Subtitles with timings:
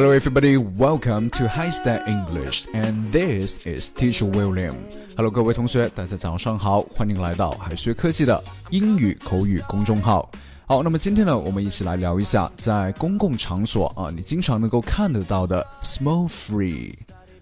[0.00, 0.56] Hello, everybody.
[0.56, 4.76] Welcome to High Step English, and this is Teacher William.
[5.16, 8.40] Hello，各位同学，大家早上好，欢迎来到海学科技的
[8.70, 10.30] 英语口语公众号。
[10.66, 16.94] 好，那么今天呢，我们一起来聊一下在公共场所啊，你经常能够看得到的 “smoke free”。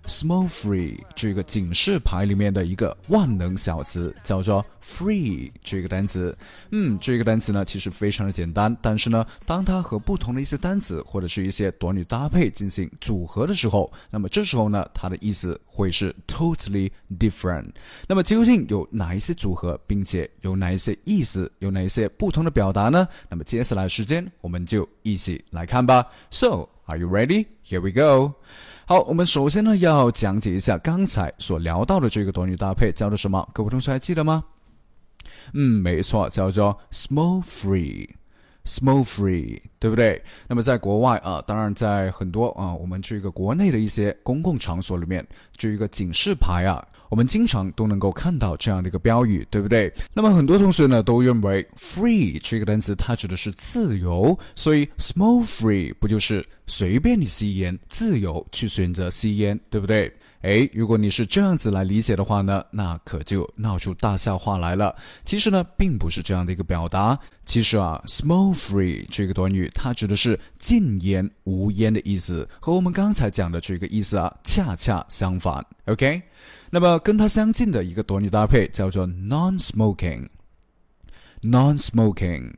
[0.07, 6.37] Smoke free 这个警示牌里面的一个万能小词叫做 free 这个单词，
[6.71, 17.67] 嗯，这个单词呢其实非常的简单，但是呢，当它和不同的一些单词或者是一些短语搭配进行组合的时候，那么这时候呢，它的意思会是 totally different。
[18.07, 23.09] 那么究竟有哪一些组合，并且有哪一些意思，有哪一些不同的表达呢？
[23.29, 26.07] 那么接下来时间我们就一起来看吧。
[26.31, 27.47] So are you ready?
[27.65, 28.35] Here we go.
[28.89, 33.45] 好，我们首先呢要讲解一下刚才所聊到的这个短语搭配叫做什么？
[33.53, 34.45] 各位同学还记得吗？
[35.55, 40.23] 嗯，没错，叫做 smoke free，smoke free，对不对？
[40.47, 46.87] 那么在国外啊，当然在很多啊，我们这个国内的一些公共场所里面，这一个警示牌啊。
[47.09, 49.93] 我们经常都能够看到这样的一个标语，对不对？
[50.13, 60.13] 那么很多同学呢都认为 “free” 这个单词它指的是自由，所以 “smoke free” 不就是随便你吸烟，自由去选择吸烟，对不对？
[60.43, 64.95] 哎，如果你是这样子来理解的话呢，那可就闹出大笑话来了。
[65.25, 67.19] 其实呢，并不是这样的一个表达。
[67.45, 75.65] 其实啊，“smoke free” 这个短语它指的是禁烟、无烟的意思，和我们刚才讲的这个意思啊，恰恰相反。
[75.87, 76.21] OK，
[76.71, 80.29] 那么跟它相近的一个短语搭配叫做 “non-smoking”。
[81.43, 82.53] non-smoking。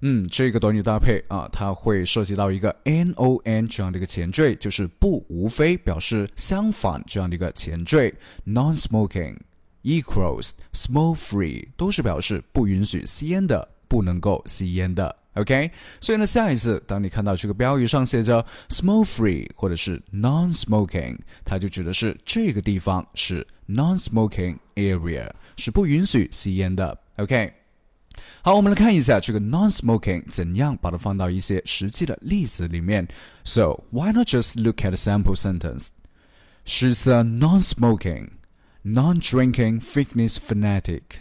[0.00, 8.14] 嗯，这个短语搭配啊，它会涉及到一个 n o n 这样的一个前缀，就是不无非表示相反这样的一个前缀。
[8.46, 9.36] non-smoking
[9.82, 15.14] equals smoke free 都是表示不允许吸烟的，不能够吸烟的。
[15.34, 15.68] OK，
[16.00, 26.96] 所以呢，下一次当你看到这个标语上写着 smoke free 或者是 non-smoking，它就指的是这个地方是 non-smoking area，是不允许吸烟的。
[27.16, 27.57] OK。
[28.41, 33.07] 好，我们来看一下这个 non-smoking 怎样把它放到一些实际的例子里面。
[33.43, 35.87] So why not just look at a sample sentence?
[36.65, 38.31] She's a non-smoking,
[38.83, 41.19] non-drinking fitness fanatic.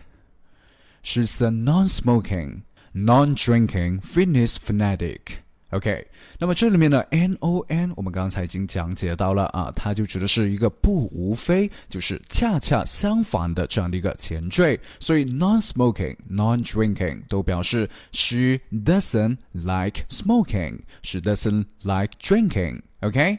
[1.02, 2.62] She's a non-smoking,
[2.92, 5.42] non-drinking fitness fanatic.
[5.70, 6.06] OK，
[6.38, 14.78] 那么这里面的 N O N 我们刚才已经讲解到了啊，它就指的是一个不无非，就是恰恰相反的这样的一个前缀。
[15.00, 23.38] 所以 non-smoking、non-drinking 都表示 she doesn't like smoking，she doesn't like drinking。OK，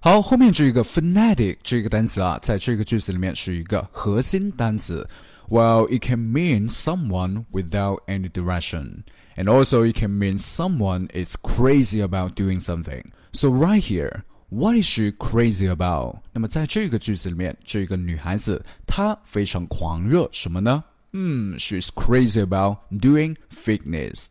[0.00, 5.06] 好，后面这个 fanatic 这个单词啊，在这个句子里面是一个核心单词。
[5.50, 9.02] Well, it can mean someone without any direction.
[9.38, 13.10] And also, it can mean someone is crazy about doing something.
[13.32, 16.22] So right here, what is she crazy about?
[16.32, 20.84] 那么在这个句子里面，这个女孩子她非常狂热什么呢？
[21.12, 24.26] 嗯，she's crazy about doing fitness.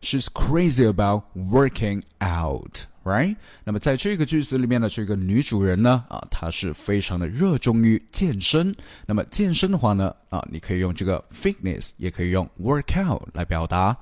[0.00, 2.86] She's crazy about working out.
[3.03, 3.35] Right？
[3.65, 8.73] 那么在这个句子里面的这个女主人呢，啊，她是非常的热衷于健身。
[9.05, 13.97] 那么健身的话呢，啊，你可以用这个 fitness，也可以用 workout 来表达。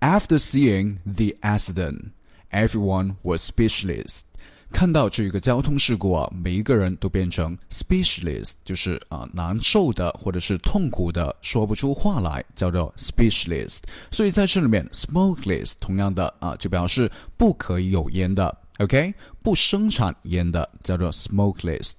[0.00, 2.12] After seeing the accident,
[2.50, 4.22] everyone was speechless.
[4.71, 13.79] 看到这个交通事故啊，每一个人都变成 speechless，就是啊难受的或者是痛苦的，说不出话来，叫做 speechless。
[14.11, 21.91] 所以在这里面，smokeless 同样的啊，就表示不可以有烟的，OK，不生产烟的，叫做 smokeless。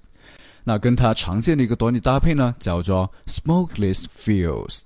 [0.63, 4.83] 那跟它常见的一个短语搭配呢，叫做 smokeless fuels。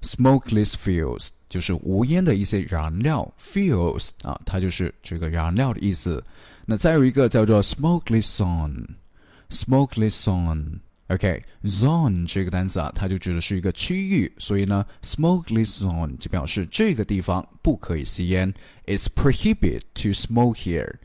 [0.00, 6.24] smokeless fuels 就是无烟的一些燃料，fuels 啊，它就是这个燃料的意思。
[6.69, 18.53] 那再有一个叫做 smokeless zone，smokeless zone，OK，zone 这个单词啊，它就指的是一个区域，所以呢，smokeless zone 就表示这个地方不可以吸烟，
[18.85, 20.95] It's prohibited to smoke here。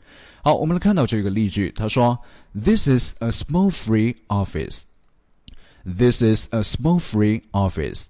[0.43, 2.19] 好，我们来看到这个例句，他说，
[2.53, 4.83] This is a smoke-free office.
[5.85, 8.07] This is a smoke-free office.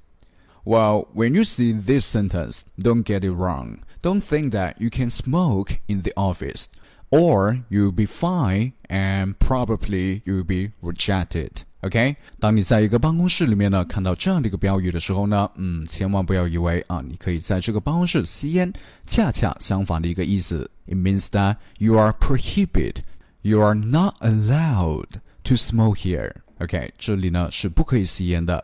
[0.64, 3.80] Well, when you see this sentence, don't get it wrong.
[4.02, 6.68] Don't think that you can smoke in the office,
[7.10, 11.50] or you'll be fine and probably you'll be rejected.
[11.82, 18.72] OK，当你在一个办公室里面呢看到这样的一个标语的时候呢，嗯，千万不要以为啊，你可以在这个办公室吸烟。
[19.08, 22.98] 恰恰相反的一个意思，it means that you are prohibited,
[23.42, 25.08] you are not allowed
[25.44, 26.32] to smoke here.
[26.60, 28.64] OK，这里呢是不可以吸烟的。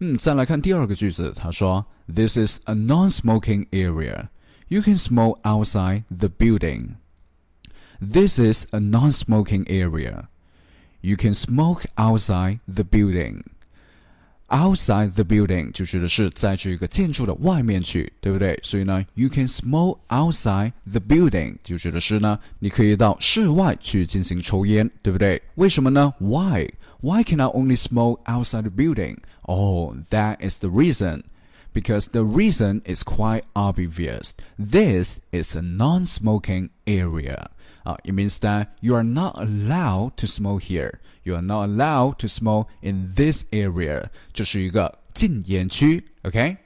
[0.00, 1.84] 嗯，再来看第二个句子，他说，
[2.14, 4.28] This is a non-smoking area.
[4.68, 6.96] You can smoke outside the building.
[8.00, 10.28] This is a non-smoking area.
[11.02, 13.42] You can smoke outside the building.
[14.52, 18.58] Outside the building 就指的是在这个建筑的外面去，对不对？
[18.64, 25.40] 所以呢，you can smoke outside the building 就指的是呢，你可以到室外去进行抽烟，对不对？
[25.54, 26.12] 为什么呢？
[26.18, 26.68] Why?
[27.00, 29.18] Why can I only smoke outside the building?
[29.42, 31.22] Oh, that is the reason.
[31.74, 34.34] Because the reason is quite obvious.
[34.58, 37.50] This is a non-smoking area.
[37.86, 41.00] Uh, it means that you are not allowed to smoke here.
[41.22, 44.10] You are not allowed to smoke in this area.
[44.32, 46.56] 这是一个禁烟区，OK？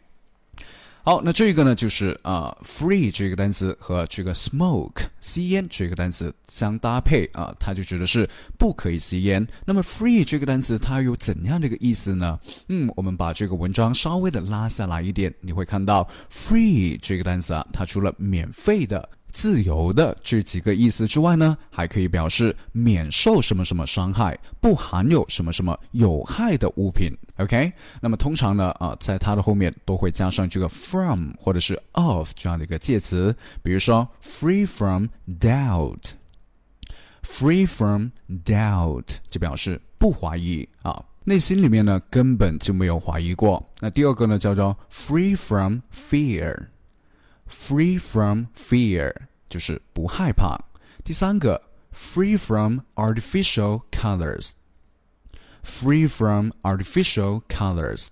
[1.10, 8.30] 好，那这个呢，就是啊，free 这个单词和这个 smoke 吸烟这个单词相搭配啊，它就指的是
[8.60, 9.44] 不可以吸烟。
[9.66, 12.40] 那么 free 这个单词它有怎样的一个意思呢？
[12.68, 19.10] 嗯，我们把这个文章稍微的拉下来一点，你会看到 free 这个单词啊，它除了免费的。
[19.32, 27.12] 自由的这几个意思之外呢，还可以表示免受什么什么伤害，不含有什么什么有害的物品。
[27.38, 27.72] OK，
[28.02, 33.34] 那么通常呢，啊，在它的后面都会加上这个 from 或者是 of 这样的一个介词，
[33.64, 35.08] 比如说 free from
[35.40, 38.08] doubt，free from
[38.46, 43.66] doubt 就表示不怀疑啊，内心里面呢根本就没有怀疑过。
[43.80, 46.68] 那第二个呢叫做 free from fear。
[47.50, 49.14] Free from fear
[49.50, 50.56] 就是不害怕。
[51.04, 51.60] 第三个
[51.92, 54.52] ，free from artificial colors。
[55.64, 58.08] Free from artificial colors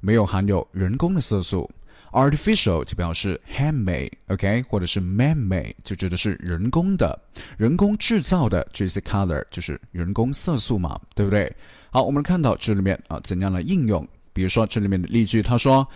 [0.00, 1.70] 没有含有人工的色素。
[2.12, 7.18] Artificial 就表示 handmade，OK，或者是 man-made，就指的是人工的、
[7.56, 11.50] 人工制造的这些 color 就是人工色素嘛，对不对？
[11.90, 14.06] 好，我们看到这里面啊怎样来应用？
[14.34, 15.88] 比如说这里面的例句，他说。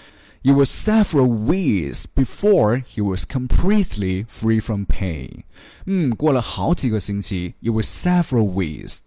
[0.46, 5.44] It was several weeks before he was completely free from pain.
[5.86, 7.54] 嗯，过了好几个星期。
[7.62, 9.02] It was several weeks.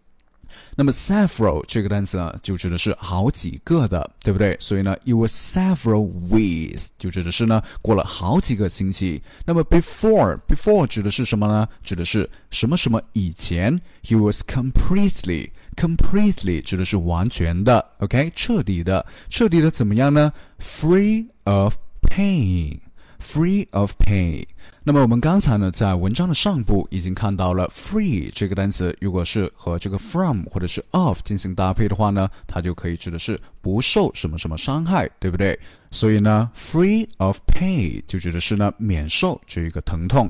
[0.75, 4.55] 那么 several 这个单词呢，就指的是好几个的，对不对？
[4.59, 9.21] 所以呢，it was several weeks 就指的是呢，过了好几个星期。
[9.45, 11.67] 那么 before before 指的是什么呢？
[11.83, 13.79] 指的是什么什么以前。
[14.03, 24.45] He was completely completely 指的是完全的，OK，彻底的，彻底的怎么样呢？Free of pain，free of pain。
[24.89, 35.59] 那么我们刚才呢，在文章的上部已经看到了 free 这个单词，如果是和这个 from 或者是 of 进行搭配的话呢，它就可以指的是不受什么什么伤害，对不对？
[35.91, 40.27] 所以呢，free of pain 就指的是呢免受这一个疼痛。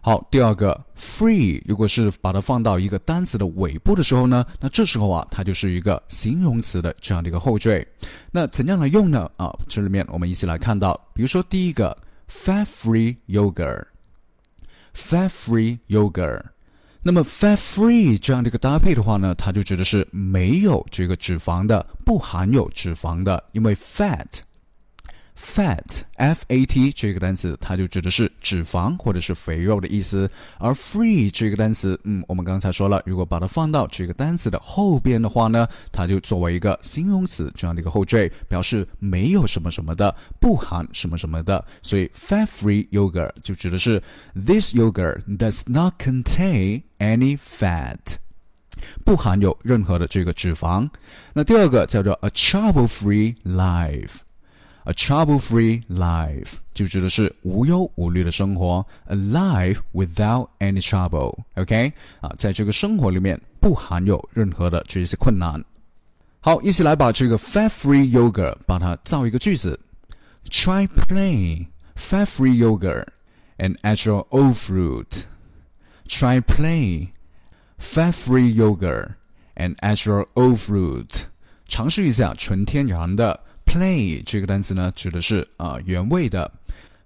[0.00, 7.86] 好，第二个 free，如果是把它放到一个单词的尾部的时候呢，那这时候啊，它就是一个形容词的这样的一个后缀。
[8.32, 9.30] 那怎样来用呢？
[9.36, 11.94] 啊，这里面我们一起来看到，比如说第一个
[12.30, 13.84] fat-free yogurt，fat-free yogurt。
[14.94, 16.42] Fat-free yogurt，
[17.02, 24.26] 那么 fat-free 这样的一个搭配的话呢，它就指的是没有这个脂肪的，不含有脂肪的，因为 fat。
[25.40, 30.30] Fat f a t 这个单词，它就指的是脂肪或者是肥肉的意思。
[30.58, 41.64] 而 free 这个单词，嗯，我们刚才说了，如果把它放到这个单词的后边的话呢，它就作为一个形容词这样的一个后缀，表示没有什么什么的，不含什么什么的。
[41.82, 44.02] 所以 fat-free yogurt 就指的是
[44.34, 47.98] this yogurt does not contain any fat，
[49.04, 50.88] 不含有任何的这个脂肪。
[51.32, 54.20] 那第二个叫做 a trouble-free life。
[54.87, 65.63] A trouble-free life 就指的是无忧无虑的生活，a life without any trouble。OK 啊，在这个生活里面不含有任何的这些困难。
[66.39, 69.79] 好，一起来把这个 fat-free yogurt 把它造一个句子。
[70.51, 73.07] Try plain fat-free yogurt
[73.57, 75.23] and add your oat fruit.
[76.07, 77.07] Try plain
[77.79, 79.13] fat-free yogurt
[79.55, 81.09] and add your oat fruit.
[81.67, 83.39] 尝试一下纯天然的。
[83.70, 86.50] Play 这个单词呢，指的是啊原味的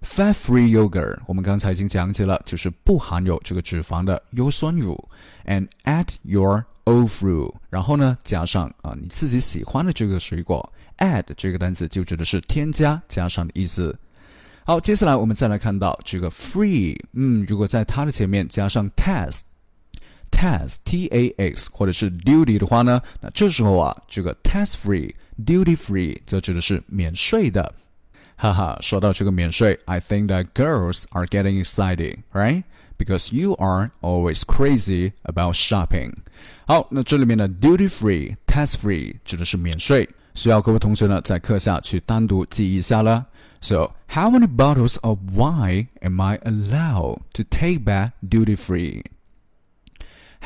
[0.01, 1.19] fat-free yogurt。
[1.27, 4.97] 我们刚才已经讲解了，就是不含有这个脂肪的优酸乳。
[5.45, 10.67] And add your own fruit，然后呢加上啊你自己喜欢的这个水果。
[10.97, 13.95] Add 这个单词就指的是添加、加上的意思。
[14.63, 25.13] 好，接下来我们再来看到这个 free，嗯，如果在它的前面加上 tax，tax t T A X 或者是 duty 的话呢，那这时候啊，这个 tax free
[25.44, 27.74] duty free 则指的是免税的。
[28.36, 32.62] 哈哈，说到这个免税，I think that girls are getting excited, right?
[32.96, 36.14] Because you are always crazy about shopping。
[36.66, 43.26] 好，那这里面的 duty free、tax free 指的是免税，需要各位同学呢在课下去单独记一下了。
[43.62, 49.02] So, how many bottles of wine am I allowed to take back duty free?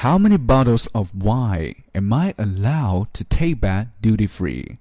[0.02, 4.78] How many bottles of wine am I allowed to take back duty free?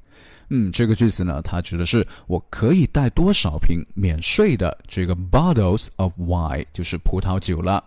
[0.48, 7.82] 嗯，这个句子呢，它指的是我可以带多少瓶免税的这个 bottles of wine，就是葡萄酒了。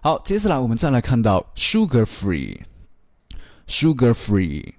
[0.00, 4.74] 好，接下来我们再来看到 sugar free，sugar free。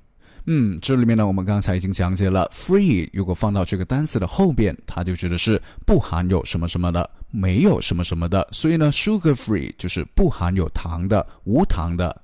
[0.47, 8.46] 嗯，这里面呢，我们刚才已经讲解了，free 如果放到这个单词的后边，它就指的是不含有什么什么的，没有什么什么的。
[8.52, 12.22] 所以呢，sugar free 就是不含有糖的，无糖的。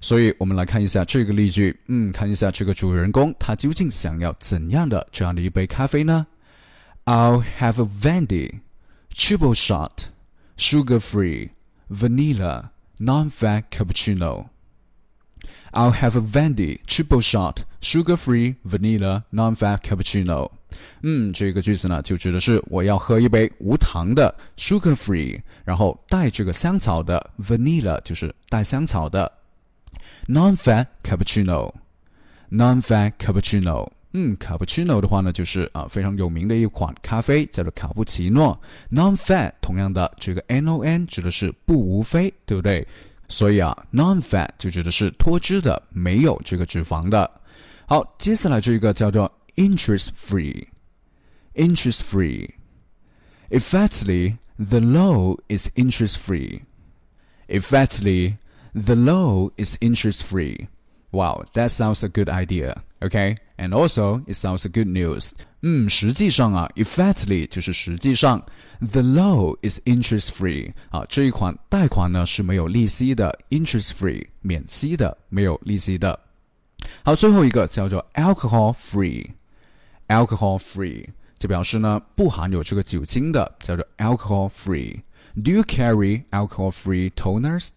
[0.00, 6.26] 所以我们来看一下这个例句，嗯，看一下这个主人公他究竟想要怎样的这样的一杯咖啡呢？
[7.04, 8.60] I'll have a Venti
[9.12, 10.08] triple shot,
[10.56, 11.50] sugar-free,
[11.90, 14.46] vanilla, non-fat cappuccino.
[15.72, 20.50] I'll have a Venti triple shot, sugar-free, vanilla, non-fat cappuccino.
[21.01, 29.31] 嗯，这个句子呢，就指的是我要喝一杯无糖的 sugar-free，然后带这个香草的 vanilla，就是带香草的
[30.27, 33.89] non-fat cappuccino，non-fat cappuccino。
[34.17, 38.57] 嗯，cappuccino 的话呢，就是啊非常有名的一款咖啡，叫做卡布奇诺。
[38.89, 42.87] non-fat 同样的，这个 non 指的是不无非，对不对？
[43.27, 47.29] 所以啊，non-fat 就指的是脱脂的，没有这个脂肪的。
[47.87, 56.62] 好，接下来这一个叫做 interest free，interest free。Effectively, the law is interest free.
[57.48, 58.38] Effectively,
[58.72, 60.68] the law is interest free.
[61.12, 62.84] Wow, that sounds a good idea.
[63.02, 65.32] Okay, and also it sounds a good news.
[65.62, 68.40] 嗯，实际上啊，effectively 就是实际上，
[68.78, 76.18] the law is interest free 啊，这一款贷款呢是没有利息的，interest free 免息的，没有利息的。
[77.02, 78.72] 好，最后一个叫做 alcohol
[80.07, 81.07] Alcohol-free
[81.37, 85.01] 就表示呢不含有这个酒精的，叫做 alcohol free。
[85.35, 87.69] Do you carry alcohol free toners?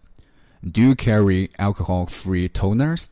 [0.61, 3.07] Do you carry alcohol-free toners？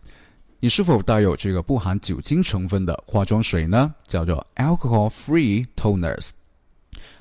[0.59, 3.93] 你是否带有这个不含酒精成分的化妆水呢？
[4.07, 6.31] 叫做 alcohol-free toners。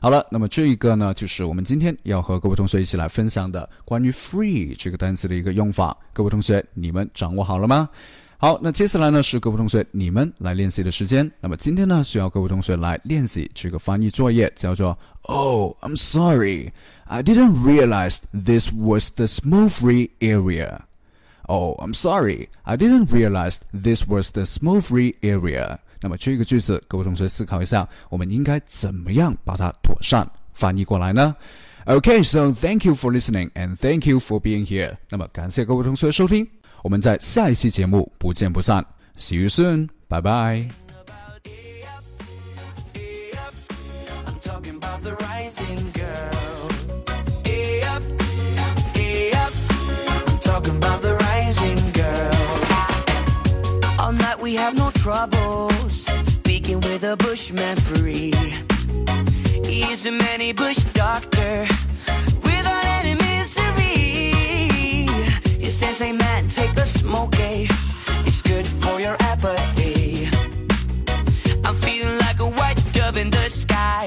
[0.01, 5.97] 好了，那么这一个呢，就是我们今天要和各位同学一起来分享的关于 free 这个单词的一个用法。
[6.13, 7.89] 各位同学，你们掌握好了吗？
[8.38, 11.32] 好，那接下来呢是各位同学你们来练习的时间。
[11.40, 16.72] 那么今天呢需要各位同学来练习这个翻译作业，叫做 Oh, I'm sorry,
[17.06, 20.80] I didn't realize this was the smoke-free area.
[21.44, 25.78] Oh, I'm sorry, I didn't realize this was the smoke-free area.
[26.02, 31.36] 那么这个句子，各位同学思考一下，我们应该怎么样把它妥善翻译过来呢？
[31.86, 34.98] Okay, so thank you for listening and thank you for being here.
[35.10, 36.48] 那么感谢各位同学收听。
[36.86, 38.86] 我们在下一期节目不见不散，
[39.18, 40.68] See you soon，拜拜。
[54.44, 58.34] We have no troubles speaking with a bushman free.
[59.64, 61.68] He's a many bush doctor
[65.87, 67.67] He says, man, take a smoke, eh?
[68.27, 70.29] It's good for your apathy.
[71.65, 74.06] I'm feeling like a white dove in the sky,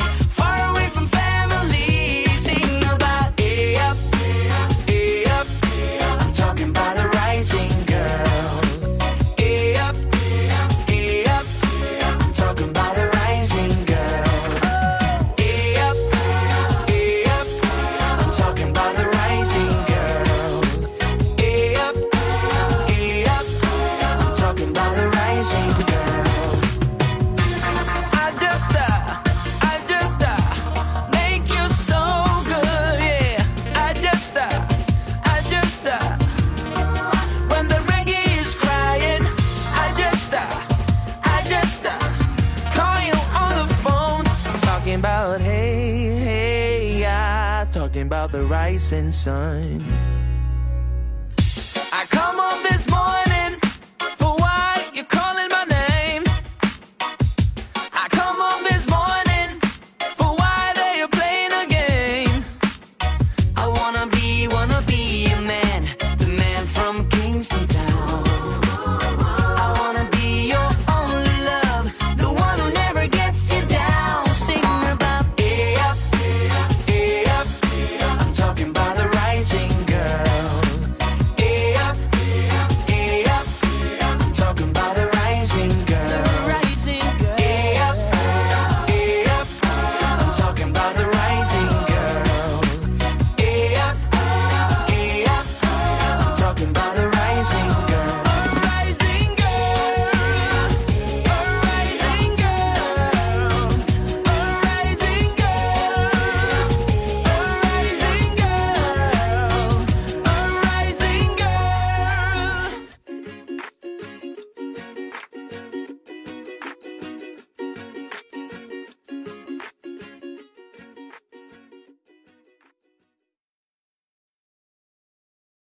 [48.09, 50.18] about the rising sun.